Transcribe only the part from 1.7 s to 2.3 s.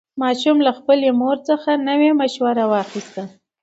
نوې